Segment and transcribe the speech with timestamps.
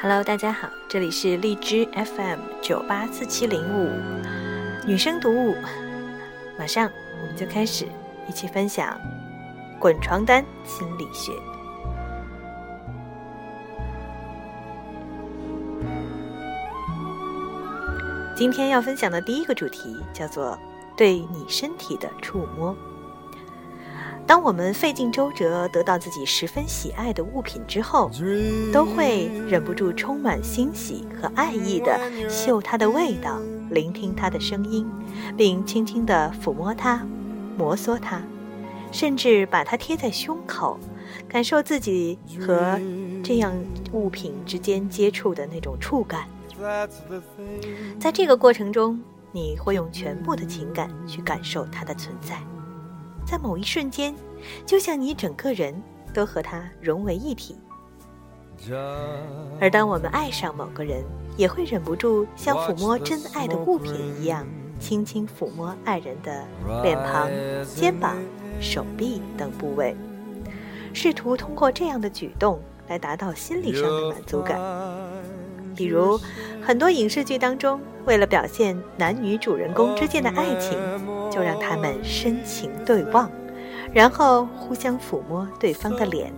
[0.00, 3.88] Hello，大家好，这里是荔枝 FM 九八四七零五
[4.84, 5.54] 女生读物，
[6.58, 7.86] 马上我们就开始
[8.28, 9.00] 一起分享
[9.78, 11.32] 滚床单心理学。
[18.34, 20.58] 今天要分享的第一个主题叫做
[20.96, 22.76] 对你身体的触摸。
[24.26, 28.10] 当我们费尽周折得到自己十分喜爱的物品之后，
[28.72, 33.38] 都会忍不住充满欣喜和爱意的嗅它的味道，
[33.70, 34.88] 聆听它的声音，
[35.36, 37.06] 并轻轻地抚摸它、
[37.58, 38.22] 摩挲它，
[38.90, 40.78] 甚至把它贴在胸口，
[41.28, 42.80] 感受自己和
[43.22, 43.52] 这样
[43.92, 46.26] 物品之间接触的那种触感。
[47.98, 48.98] 在这个过程中，
[49.30, 52.38] 你会用全部的情感去感受它的存在。
[53.26, 54.14] 在某一瞬间，
[54.66, 55.74] 就像你整个人
[56.12, 57.56] 都和他融为一体。
[59.60, 61.02] 而当我们爱上某个人，
[61.36, 64.46] 也会忍不住像抚摸真爱的物品一样，
[64.78, 66.44] 轻轻抚摸爱人的
[66.82, 67.28] 脸庞、
[67.74, 68.16] 肩膀、
[68.60, 69.96] 手臂等部位，
[70.92, 74.60] 试图通过这样的举动来达到心理上的满足感。
[75.74, 76.20] 比如，
[76.64, 80.78] 很多影视剧当中，为了表现男女主人公之间的爱情，
[81.30, 83.30] 就让他们深情对望，
[83.92, 86.32] 然后互相抚摸对方的脸。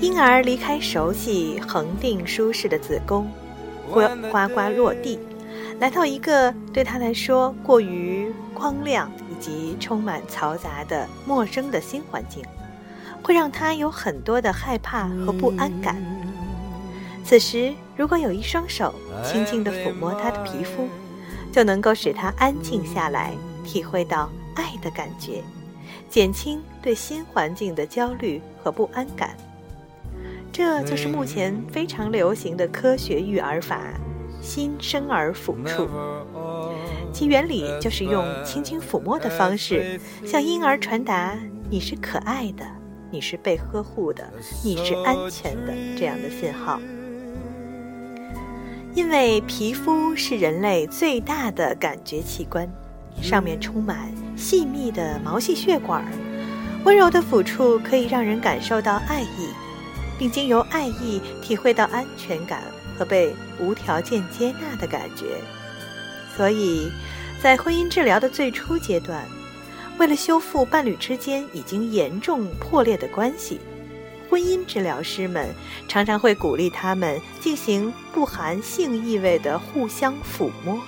[0.00, 3.28] 婴儿离开熟悉、恒定、舒适的子宫，
[3.90, 5.18] 呱呱呱落地，
[5.80, 12.44] 来到一个对他来说过于光亮以及充满嘈杂的陌生的新环境，
[13.24, 16.00] 会让他有很多的害怕和不安感。
[17.28, 20.88] 此时，如果有一双手轻轻地抚摸他的皮肤，
[21.52, 23.34] 就能够使他安静下来，
[23.66, 25.42] 体会到爱的感觉，
[26.08, 29.36] 减轻对新环境的焦虑和不安感。
[30.50, 33.92] 这就是目前非常流行的科学育儿法——
[34.40, 35.86] 新生儿抚触。
[37.12, 41.36] 其原理就是用轻轻抚摸的方式，向婴儿传达
[41.68, 42.64] “你是可爱的，
[43.10, 44.26] 你是被呵护的，
[44.64, 46.80] 你是安全的”这样的信号。
[48.94, 52.68] 因为皮肤是人类最大的感觉器官，
[53.22, 56.04] 上面充满细密的毛细血管，
[56.84, 59.50] 温柔的抚触可以让人感受到爱意，
[60.18, 62.62] 并经由爱意体会到安全感
[62.98, 65.26] 和被无条件接纳的感觉。
[66.36, 66.90] 所以，
[67.40, 69.24] 在婚姻治疗的最初阶段，
[69.98, 73.60] 为了修复伴侣之间已经严重破裂的关系。
[74.28, 75.54] 婚姻治疗师们
[75.88, 80.78] 常常会鼓励他们进行不含性意味的互相抚摸，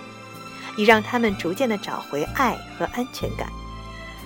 [0.76, 3.48] 以让他们逐渐地找回爱和安全感，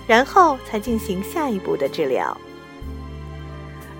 [0.05, 2.37] 然后才进行下一步的治疗。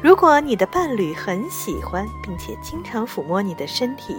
[0.01, 4.15] 如果你的伴侣很喜欢并且经常抚摸你的身体，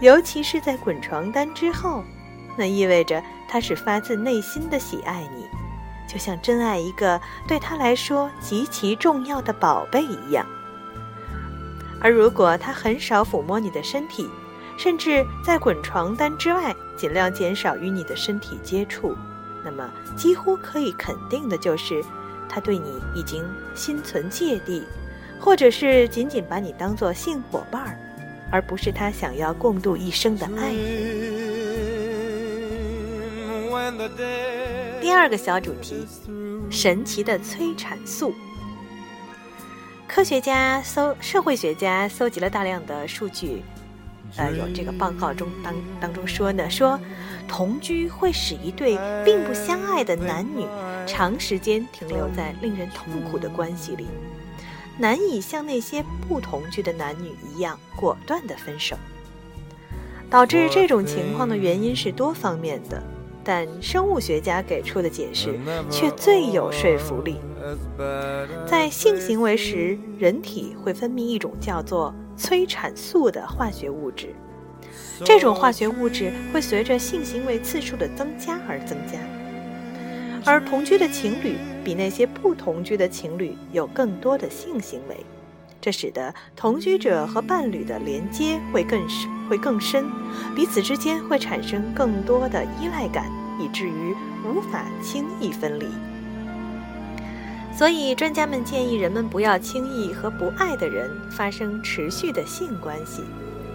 [0.00, 2.02] 尤其是在滚床单之后，
[2.56, 5.46] 那意味着他是发自内心的喜爱你。
[6.06, 10.46] 就像珍爱一个对他来说极其重要的宝贝一样。
[12.00, 14.28] 而如果他很少抚摸你的身体，
[14.76, 19.16] 甚至在滚床单之外尽量减少与你的身体接触，
[19.64, 22.04] 那么几乎可以肯定的就是，
[22.48, 23.42] 他对你已经
[23.74, 24.84] 心存芥蒂，
[25.40, 27.98] 或者是仅仅把你当作性伙伴儿，
[28.50, 31.43] 而不是他想要共度一生的爱人。
[35.00, 36.06] 第二个小主题：
[36.70, 38.34] 神奇的催产素。
[40.06, 43.62] 科学家搜，社会学家搜集了大量的数据，
[44.36, 46.98] 呃，有这个报告中当当中说呢，说
[47.46, 50.66] 同居会使一对并不相爱的男女
[51.06, 54.06] 长时间停留在令人痛苦的关系里，
[54.96, 58.96] 难以像那些不同居的男女一样果断的分手。
[60.30, 63.02] 导致这种情况的原因是多方面的。
[63.44, 65.54] 但生物学家给出的解释
[65.90, 67.36] 却最有说服力。
[68.66, 74.34] 在性行为时，人体会分泌一种叫做催产素的化学物质，
[75.24, 79.18] 这种化学物质会随着性行为次数的增加而增加。
[80.46, 85.16] 而同居的情侣比那些不同居的情侣有更多的性行为，
[85.80, 89.30] 这使得同居者和伴侣的连接会更深。
[89.48, 90.06] 会更深，
[90.54, 93.30] 彼此之间会产生更多的依赖感，
[93.60, 94.14] 以至于
[94.44, 95.86] 无法轻易分离。
[97.76, 103.24] 所以，专家们建议人们不要轻易和不爱的人发生持续的性关系，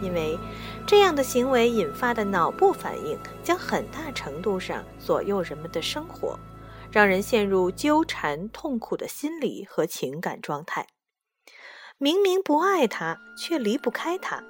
[0.01, 0.39] 因为
[0.87, 6.39] 这样的行为引发的脑部反应将很大程度上左右人们的生活，
[6.89, 10.87] 让人陷入纠缠痛苦的心理和情感状态。
[11.97, 14.41] 明明不爱他，却离不开他。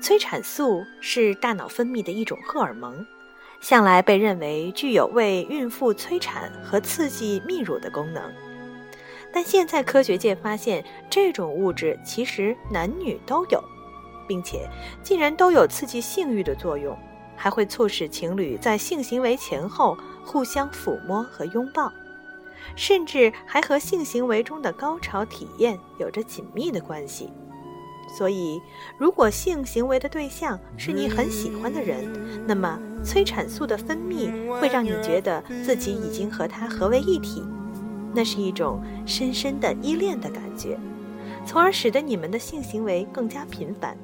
[0.00, 3.04] 催产素是大脑分泌的一种荷尔蒙，
[3.60, 8.32] 向来被认为具有为孕妇催产和刺激泌乳的功能。
[9.32, 13.62] 但现在科学界发现，这种物质其实男女都有，
[14.26, 14.68] 并且
[15.02, 16.96] 竟然都有刺激性欲的作用，
[17.36, 21.92] 还会促使情侣在性行为前后互相抚摸和拥抱。
[22.74, 27.30] 甚至还和性行为中的高潮体验有着紧密的关系。
[28.08, 28.60] 所以，
[28.96, 32.04] 如果性行为的对象是你很喜欢的人，
[32.46, 37.44] 那么催产素的分泌会让你觉得自己已经和他合为一体，
[38.14, 40.78] 那是一种深深的依恋的感觉，
[41.44, 43.96] 从而使得你们的性行为更加频繁。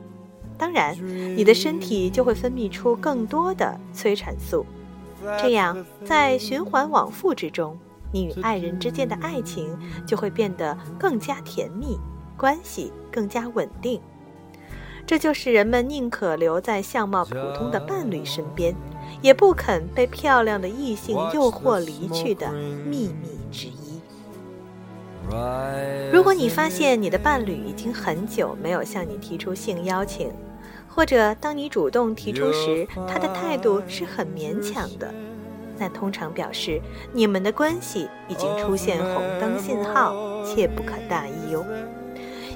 [0.56, 0.96] 当然，
[1.36, 4.64] 你的身体就会分泌出更多的催产素，
[5.40, 7.76] 这样在循环往复之中。
[8.12, 11.98] 你与爱人之间的爱情就会变得更加甜蜜，
[12.36, 14.00] 关系更加稳定。
[15.06, 18.74] 这就是人们宁可留在相貌普通的伴侣身边，
[19.20, 24.00] 也不肯被漂亮的异性诱惑离去的秘密之一。
[26.12, 30.30] 如果你发现你的伴侣已经很久没有向你提出性邀请，
[30.88, 35.12] 或者当你主动提出时，他的态度是很勉强的。
[35.76, 36.80] 那通常表示
[37.12, 40.14] 你们的关系已经出现红灯信号，
[40.44, 41.64] 切不可大意哟。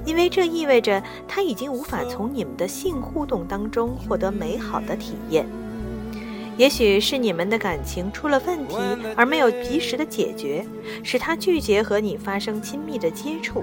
[0.09, 5.47] 因为这意味着他已经无法从你们的性互动当中获得美好的体验。
[6.57, 8.75] 也许是你们的感情出了问题，
[9.15, 10.67] 而没有及时的解决，
[11.03, 13.63] 使他拒绝和你发生亲密的接触；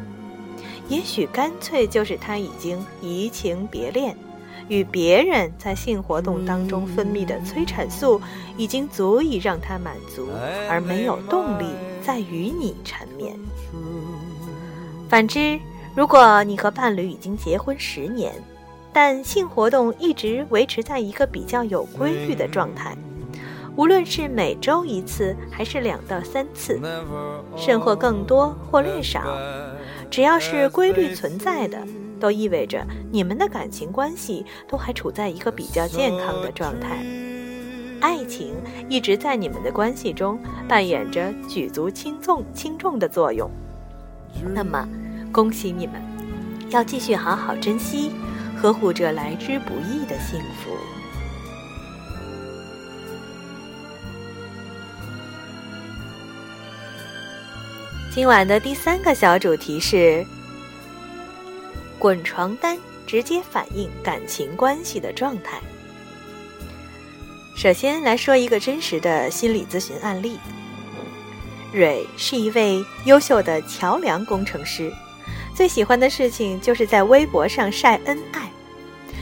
[0.87, 4.15] 也许干脆就是他已经移情别恋。
[4.67, 8.21] 与别人在性活动当中分泌的催产素
[8.55, 10.27] 已经足以让他满足，
[10.69, 11.65] 而没有动力
[12.03, 13.35] 再与你缠绵。
[15.09, 15.59] 反之，
[15.95, 18.33] 如果你和伴侣已经结婚十年，
[18.91, 22.93] 但性活动一直维持在一个比较有规律的状态，
[23.77, 26.81] 无论是每周一次还是两到三次，
[27.55, 29.21] 甚或更多或略少，
[30.11, 31.79] 只要是规律存在的。
[32.17, 32.81] 都意味着
[33.11, 37.05] 你们的感情关系都还处在一个比较健康的状态，
[37.99, 38.55] 爱情
[38.87, 43.51] 一直在你们的关系中扮演着举足轻重轻重的作用。
[44.53, 44.87] 那么，
[45.35, 46.01] 恭喜你们，
[46.69, 48.09] 要继续好好珍惜，
[48.55, 50.77] 呵护着来之不易的幸福。
[58.13, 60.25] 今晚的第三个小主题是。
[61.99, 65.59] 滚床单直接反映感情关系的状态。
[67.57, 70.39] 首先来说一个真实的心理咨询案例。
[71.73, 74.93] 蕊是一位优秀的桥梁工程师，
[75.55, 78.49] 最喜欢的事情就是在微博上晒恩爱。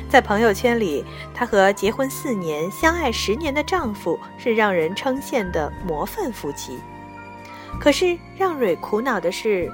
[0.09, 6.79] 在朋友圈里，她和结婚四年、相爱十年的丈夫是让人称羡的模范夫妻。
[7.79, 9.71] 可是让蕊苦恼的是。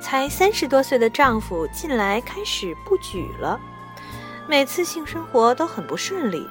[0.00, 3.58] 才三十多岁的丈夫近来开始不举了，
[4.46, 6.46] 每次性生活都很不顺利，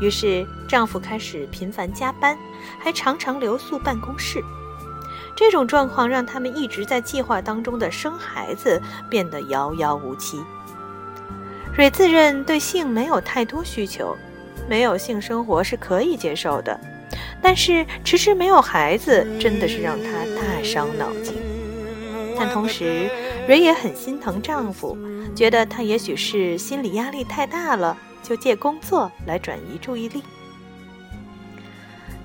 [0.00, 2.36] 于是丈夫开始频繁加班，
[2.80, 4.42] 还常常留宿办公室。
[5.38, 10.42] 这种状况让他们一直在计划当中的生孩子变得遥遥无期。
[11.72, 14.16] 蕊自认对性没有太多需求，
[14.68, 16.80] 没有性生活是可以接受的，
[17.40, 21.34] 但是迟迟没有孩子真的是让她大伤脑筋。
[22.36, 23.08] 但同时，
[23.46, 24.98] 蕊也很心疼丈夫，
[25.36, 30.20] 觉得他也许是心理压力太大了，就借工作来转移注意力。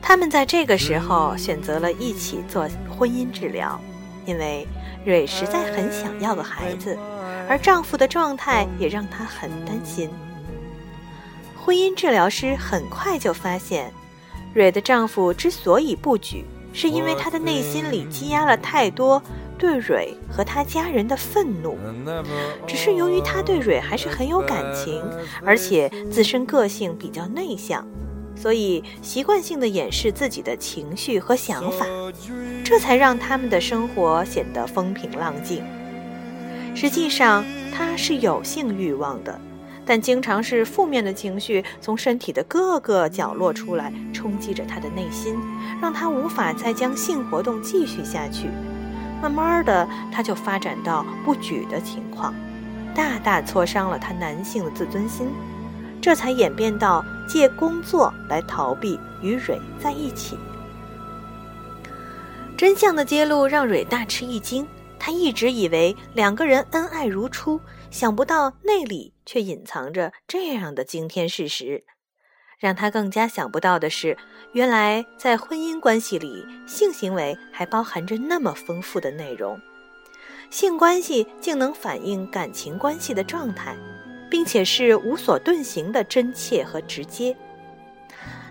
[0.05, 3.79] 他们在这个时候选择了一起做婚姻治疗，
[4.25, 4.67] 因为
[5.05, 6.97] 蕊实在很想要个孩子，
[7.47, 10.09] 而丈夫的状态也让她很担心。
[11.55, 13.91] 婚姻治疗师很快就发现，
[14.53, 16.43] 蕊的丈夫之所以不举，
[16.73, 19.23] 是因为他的内心里积压了太多。
[19.55, 21.77] 对蕊和他家人的愤怒，
[22.67, 25.01] 只是由于他对蕊还是很有感情，
[25.45, 27.87] 而且自身个性比较内向，
[28.35, 31.85] 所以习惯性的掩饰自己的情绪和想法，
[32.63, 35.63] 这才让他们的生活显得风平浪静。
[36.75, 39.39] 实际上，他是有性欲望的，
[39.85, 45.35] 但经常是负面的情绪从身体的各个角落出来，冲击着他的内心，
[45.81, 48.47] 让他无法再将性活动继续下去。
[49.21, 52.33] 慢慢的，他就发展到不举的情况，
[52.95, 55.27] 大大挫伤了他男性的自尊心，
[56.03, 60.37] 这才演变到借工作来逃避与蕊在一起。
[62.57, 64.67] 真相的揭露让蕊大吃一惊，
[64.99, 67.57] 她一直以为两个人恩爱如初，
[67.89, 71.85] 想不到内里却隐藏着这样的惊天事实。
[72.59, 74.17] 让她更加想不到的是，
[74.51, 79.57] 原来在婚姻关系里，性行为还包含着那么丰富的内容。
[80.49, 83.77] 性关系竟能反映感情关系的状态，
[84.33, 87.37] 并且是无所遁形的真切和直接。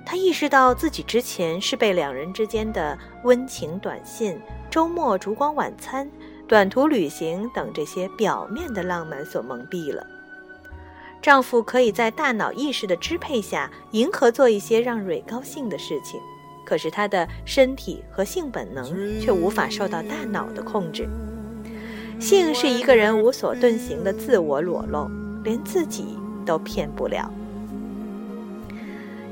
[0.06, 4.38] 他意识到自己之前是被两人之间的温情短信、
[4.70, 6.08] 周末烛光晚餐、
[6.46, 10.06] 短途旅行等这些表面的浪漫所蒙蔽了。
[11.20, 16.20] 丈夫可以在大脑意识的支配下，迎合做一些让蕊高兴的事情，
[16.64, 21.08] 可是他的身体和性本能却无法受到大脑的控制。
[22.20, 25.10] 性是一个人无所遁形的自我裸露，
[25.44, 27.30] 连自己都骗不了。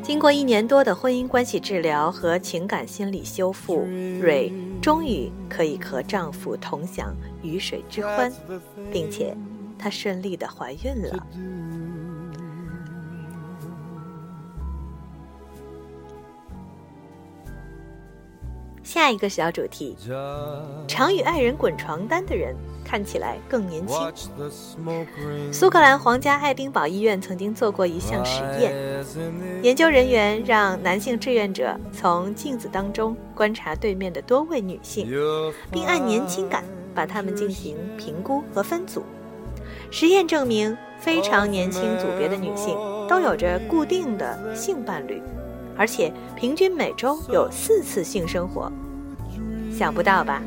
[0.03, 3.85] 经过一年多的婚姻关系治疗和情感心理修复，
[4.21, 4.51] 蕊
[4.81, 8.33] 终于可以和丈夫同享鱼水之欢，
[8.91, 9.37] 并且
[9.79, 11.27] 她顺利的怀孕了。
[18.83, 19.97] 下一个小主题：
[20.89, 22.57] 常与爱人滚床单的人
[22.91, 23.97] 看起来更年轻。
[25.53, 28.75] 苏格兰皇家爱丁堡医院曾经做过一项实验，
[29.63, 35.09] 研究人员让男性志愿者从镜子当中观察对面的多位女性，
[35.71, 39.05] 并按年轻感把她们进行评估和分组。
[39.93, 42.77] 实验证明，非常年轻组别的女性
[43.09, 45.23] 都有着固定的性伴侣。
[45.77, 48.71] 而且平均每周有四次性生活，
[49.73, 50.43] 想不到吧？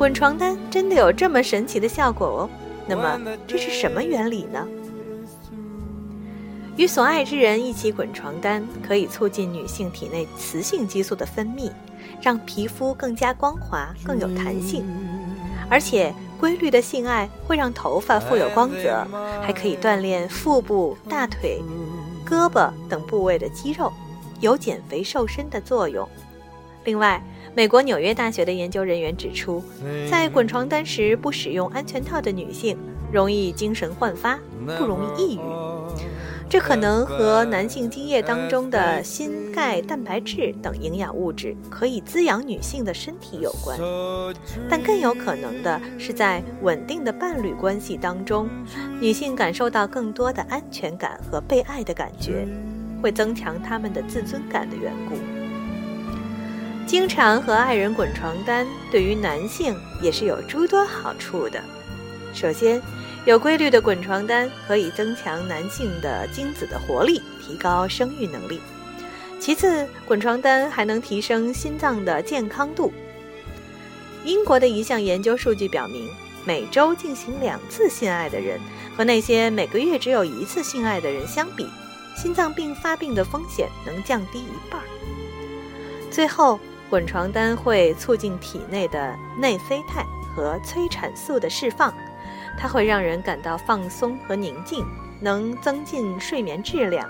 [0.00, 2.48] 滚床单真的有这么神奇的效果哦！
[2.86, 4.66] 那么这是什么原理呢？
[6.78, 11.70] 与所爱之人一起滚床单，可以促进女性体内雌性激素的分泌，
[12.22, 14.86] 让皮肤更加光滑、更有弹性。
[15.68, 19.06] 而且规律的性爱会让头发富有光泽，
[19.42, 21.60] 还可以锻炼腹部、大腿、
[22.26, 23.92] 胳膊等部位的肌肉。
[24.40, 26.08] 有减肥瘦身的作用。
[26.84, 27.22] 另外，
[27.54, 29.62] 美国纽约大学的研究人员指出，
[30.10, 32.76] 在滚床单时不使用安全套的女性，
[33.12, 34.38] 容易精神焕发，
[34.78, 35.40] 不容易抑郁。
[36.48, 43.78] 这可能和男性精液当中的锌、钙、蛋白质等营养物质可以滋养女性的身体有关，
[44.68, 48.48] 但更有可能的是，在稳定的伴侣关系当中，
[49.00, 52.48] 女性感受到更多的安全感和被爱的感觉。
[53.02, 55.14] 会增强她们的自尊感的缘故。
[56.86, 61.62] 经常和爱人滚床单，对于男性也是有诸多好处的。
[62.34, 62.82] 首先，
[63.24, 68.60] 有规律的滚床单可以增强男性的精子的活力，提高生育能力。
[69.38, 72.92] 其次，滚床单还能提升心脏的健康度。
[74.24, 76.08] 英国的一项研究数据表明，
[76.44, 78.60] 每周进行两次性爱的人，
[78.96, 81.68] 和那些每个月只有一次性爱的人相比。
[82.16, 84.82] 心脏病发病的风险能降低一半。
[86.10, 86.60] 最后，
[86.90, 90.04] 滚床单会促进体内的内啡肽
[90.34, 91.94] 和催产素的释放，
[92.58, 94.84] 它会让人感到放松和宁静，
[95.20, 97.08] 能增进睡眠质量，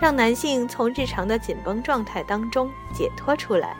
[0.00, 3.76] 让男性从日常的紧绷状态当中解脱出来。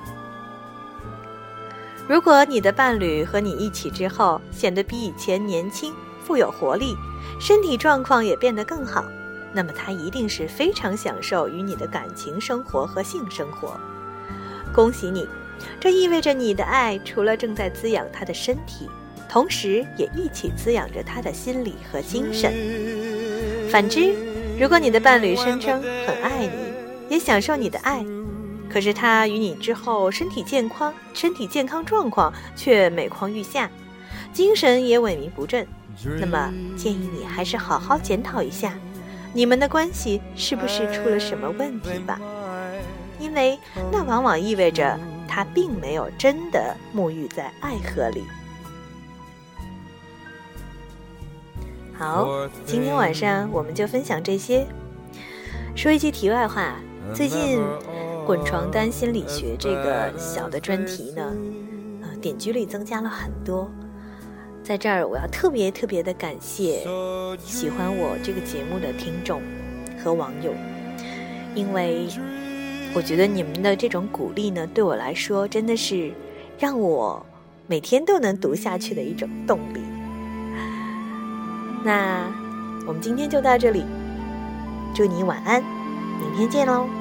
[2.07, 6.95] 如果你的伴侣和你一起之后显得比以前年轻、富有活力，
[7.41, 9.03] 身体状况也变得更好。
[9.55, 13.81] 那么他一定是非常享受与你的感情生活和性生活。
[14.75, 15.27] 恭喜你，
[15.81, 18.89] 这意味着你的爱除了正在滋养他的身体，
[19.29, 22.53] 同时也一起滋养着他的心理和精神。
[23.71, 24.13] 反之，
[24.59, 28.05] 如果你的伴侣声称很爱你，也享受你的爱，
[28.69, 33.71] 可是他与你之后身体健康、身体健康状况却每况愈下，
[34.33, 35.67] 精神也萎靡不振，
[36.21, 38.73] 那么建议你还是好好检讨一下。
[39.35, 42.19] 你们的关系是不是出了什么问题吧？
[43.21, 43.59] 因为
[43.93, 44.99] 那往往意味着
[45.39, 48.25] 他并没有真的沐浴在爱河里。
[51.97, 54.67] 好，今天晚上我们就分享这些。
[55.77, 56.75] 说一句题外话，
[57.15, 57.61] 最近
[58.27, 61.33] “滚床单心理学”这个小的专题呢，
[62.03, 63.71] 呃，点击率增加了很多。
[64.65, 66.85] 在这儿，我要特别特别的感谢
[67.39, 69.41] 喜欢我这个节目的听众
[70.03, 70.53] 和网友，
[71.55, 72.09] 因为
[72.99, 76.13] 我觉得你们的这种鼓励呢，对我来说真的是
[76.59, 77.25] 让我
[77.69, 79.81] 每天都能读下去的一种动力。
[81.85, 82.29] 那
[82.89, 83.85] 我们今天就到这里，
[84.97, 86.98] 祝你晚安，明天见喽。